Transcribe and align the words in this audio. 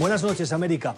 Buenas 0.00 0.22
noches, 0.22 0.50
América. 0.54 0.94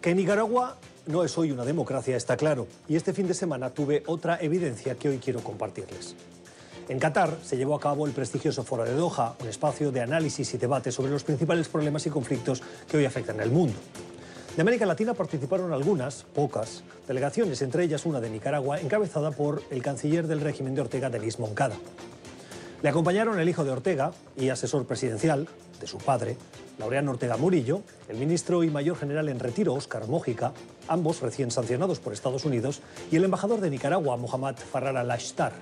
Que 0.00 0.14
Nicaragua 0.14 0.78
no 1.04 1.24
es 1.24 1.36
hoy 1.36 1.52
una 1.52 1.62
democracia, 1.66 2.16
está 2.16 2.38
claro. 2.38 2.66
Y 2.88 2.96
este 2.96 3.12
fin 3.12 3.28
de 3.28 3.34
semana 3.34 3.68
tuve 3.68 4.02
otra 4.06 4.38
evidencia 4.40 4.94
que 4.94 5.10
hoy 5.10 5.18
quiero 5.18 5.44
compartirles. 5.44 6.16
En 6.88 6.98
Qatar 6.98 7.36
se 7.44 7.58
llevó 7.58 7.74
a 7.74 7.80
cabo 7.80 8.06
el 8.06 8.14
prestigioso 8.14 8.64
Foro 8.64 8.84
de 8.84 8.94
Doha, 8.94 9.36
un 9.42 9.48
espacio 9.48 9.92
de 9.92 10.00
análisis 10.00 10.54
y 10.54 10.56
debate 10.56 10.90
sobre 10.90 11.12
los 11.12 11.22
principales 11.22 11.68
problemas 11.68 12.06
y 12.06 12.08
conflictos 12.08 12.62
que 12.90 12.96
hoy 12.96 13.04
afectan 13.04 13.42
al 13.42 13.50
mundo. 13.50 13.74
De 14.56 14.62
América 14.62 14.86
Latina 14.86 15.12
participaron 15.12 15.74
algunas, 15.74 16.24
pocas, 16.34 16.82
delegaciones, 17.06 17.60
entre 17.60 17.84
ellas 17.84 18.06
una 18.06 18.22
de 18.22 18.30
Nicaragua, 18.30 18.80
encabezada 18.80 19.32
por 19.32 19.62
el 19.70 19.82
canciller 19.82 20.26
del 20.26 20.40
régimen 20.40 20.74
de 20.74 20.80
Ortega, 20.80 21.10
Denis 21.10 21.38
Moncada. 21.38 21.76
Le 22.80 22.88
acompañaron 22.88 23.38
el 23.38 23.50
hijo 23.50 23.64
de 23.64 23.70
Ortega 23.72 24.12
y 24.38 24.48
asesor 24.48 24.86
presidencial 24.86 25.46
de 25.78 25.86
su 25.86 25.98
padre, 25.98 26.38
Laureano 26.80 27.10
Ortega 27.10 27.36
Murillo, 27.36 27.82
el 28.08 28.16
ministro 28.16 28.64
y 28.64 28.70
mayor 28.70 28.96
general 28.96 29.28
en 29.28 29.38
retiro, 29.38 29.74
Óscar 29.74 30.08
Mójica, 30.08 30.52
ambos 30.88 31.20
recién 31.20 31.50
sancionados 31.50 32.00
por 32.00 32.14
Estados 32.14 32.46
Unidos, 32.46 32.80
y 33.12 33.16
el 33.16 33.24
embajador 33.24 33.60
de 33.60 33.68
Nicaragua, 33.68 34.16
Mohammad 34.16 34.56
Farrar 34.56 34.96
al-Ashtar, 34.96 35.52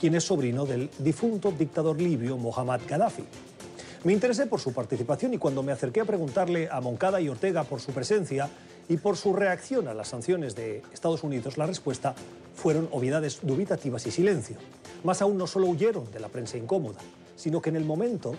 quien 0.00 0.16
es 0.16 0.24
sobrino 0.24 0.66
del 0.66 0.90
difunto 0.98 1.52
dictador 1.52 2.00
libio 2.00 2.36
Mohammad 2.36 2.80
Gaddafi. 2.88 3.22
Me 4.02 4.12
interesé 4.12 4.46
por 4.46 4.60
su 4.60 4.72
participación 4.72 5.32
y 5.32 5.38
cuando 5.38 5.62
me 5.62 5.70
acerqué 5.70 6.00
a 6.00 6.04
preguntarle 6.04 6.68
a 6.68 6.80
Moncada 6.80 7.20
y 7.20 7.28
Ortega 7.28 7.62
por 7.62 7.80
su 7.80 7.92
presencia 7.92 8.50
y 8.88 8.96
por 8.96 9.16
su 9.16 9.32
reacción 9.32 9.86
a 9.86 9.94
las 9.94 10.08
sanciones 10.08 10.56
de 10.56 10.82
Estados 10.92 11.22
Unidos, 11.22 11.56
la 11.56 11.66
respuesta 11.66 12.16
fueron 12.56 12.88
obviedades 12.90 13.38
dubitativas 13.42 14.06
y 14.08 14.10
silencio. 14.10 14.56
Más 15.04 15.22
aún 15.22 15.38
no 15.38 15.46
solo 15.46 15.68
huyeron 15.68 16.10
de 16.10 16.18
la 16.18 16.28
prensa 16.28 16.58
incómoda, 16.58 16.98
sino 17.36 17.60
que 17.60 17.70
en 17.70 17.76
el 17.76 17.84
momento 17.84 18.34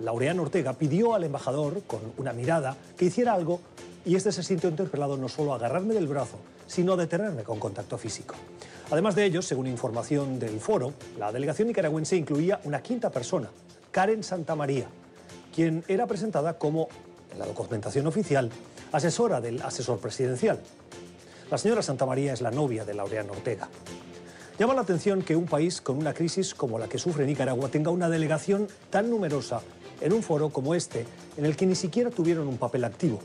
Laureano 0.00 0.42
Ortega 0.42 0.72
pidió 0.72 1.14
al 1.14 1.24
embajador, 1.24 1.82
con 1.86 2.00
una 2.16 2.32
mirada, 2.32 2.76
que 2.96 3.06
hiciera 3.06 3.34
algo 3.34 3.60
y 4.04 4.16
este 4.16 4.32
se 4.32 4.42
sintió 4.42 4.70
interpelado 4.70 5.16
no 5.16 5.28
solo 5.28 5.52
a 5.52 5.56
agarrarme 5.56 5.94
del 5.94 6.06
brazo, 6.06 6.38
sino 6.66 6.94
a 6.94 6.96
detenerme 6.96 7.42
con 7.42 7.58
contacto 7.58 7.98
físico. 7.98 8.34
Además 8.90 9.14
de 9.14 9.24
ello, 9.24 9.42
según 9.42 9.66
información 9.66 10.38
del 10.38 10.58
foro, 10.58 10.94
la 11.18 11.32
delegación 11.32 11.68
nicaragüense 11.68 12.16
incluía 12.16 12.60
una 12.64 12.82
quinta 12.82 13.10
persona, 13.10 13.50
Karen 13.90 14.24
Santamaría, 14.24 14.88
quien 15.54 15.84
era 15.86 16.06
presentada 16.06 16.58
como, 16.58 16.88
en 17.32 17.38
la 17.38 17.46
documentación 17.46 18.06
oficial, 18.06 18.50
asesora 18.92 19.40
del 19.40 19.60
asesor 19.62 19.98
presidencial. 19.98 20.60
La 21.50 21.58
señora 21.58 21.82
Santamaría 21.82 22.32
es 22.32 22.40
la 22.40 22.50
novia 22.50 22.84
de 22.84 22.94
Laureano 22.94 23.32
Ortega. 23.32 23.68
Llama 24.60 24.74
la 24.74 24.82
atención 24.82 25.22
que 25.22 25.36
un 25.36 25.46
país 25.46 25.80
con 25.80 25.96
una 25.96 26.12
crisis 26.12 26.54
como 26.54 26.78
la 26.78 26.86
que 26.86 26.98
sufre 26.98 27.24
Nicaragua 27.24 27.70
tenga 27.70 27.90
una 27.90 28.10
delegación 28.10 28.68
tan 28.90 29.08
numerosa 29.08 29.62
en 30.02 30.12
un 30.12 30.22
foro 30.22 30.50
como 30.50 30.74
este, 30.74 31.06
en 31.38 31.46
el 31.46 31.56
que 31.56 31.64
ni 31.64 31.74
siquiera 31.74 32.10
tuvieron 32.10 32.46
un 32.46 32.58
papel 32.58 32.84
activo. 32.84 33.20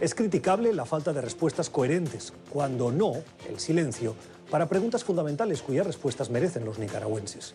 Es 0.00 0.16
criticable 0.16 0.72
la 0.72 0.84
falta 0.84 1.12
de 1.12 1.20
respuestas 1.20 1.70
coherentes, 1.70 2.32
cuando 2.50 2.90
no 2.90 3.12
el 3.48 3.60
silencio, 3.60 4.16
para 4.50 4.68
preguntas 4.68 5.04
fundamentales 5.04 5.62
cuyas 5.62 5.86
respuestas 5.86 6.30
merecen 6.30 6.64
los 6.64 6.80
nicaragüenses. 6.80 7.54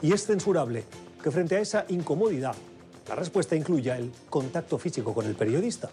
Y 0.00 0.14
es 0.14 0.24
censurable 0.24 0.84
que 1.22 1.30
frente 1.30 1.56
a 1.56 1.60
esa 1.60 1.84
incomodidad 1.90 2.54
la 3.06 3.16
respuesta 3.16 3.54
incluya 3.54 3.98
el 3.98 4.10
contacto 4.30 4.78
físico 4.78 5.12
con 5.12 5.26
el 5.26 5.34
periodista. 5.34 5.90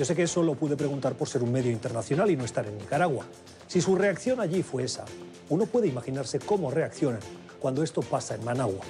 Yo 0.00 0.06
sé 0.06 0.16
que 0.16 0.22
eso 0.22 0.42
lo 0.42 0.54
pude 0.54 0.78
preguntar 0.78 1.12
por 1.12 1.28
ser 1.28 1.42
un 1.42 1.52
medio 1.52 1.70
internacional 1.70 2.30
y 2.30 2.34
no 2.34 2.46
estar 2.46 2.66
en 2.66 2.78
Nicaragua. 2.78 3.26
Si 3.66 3.82
su 3.82 3.96
reacción 3.96 4.40
allí 4.40 4.62
fue 4.62 4.84
esa, 4.84 5.04
uno 5.50 5.66
puede 5.66 5.88
imaginarse 5.88 6.38
cómo 6.38 6.70
reaccionan 6.70 7.20
cuando 7.58 7.82
esto 7.82 8.00
pasa 8.00 8.34
en 8.34 8.42
Managua. 8.42 8.80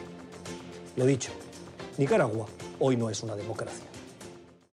Lo 0.95 1.05
dicho, 1.05 1.33
Nicaragua 1.99 2.47
hoy 2.79 2.97
no 2.97 3.11
es 3.11 3.25
una 3.25 3.35
democracia. 3.35 3.87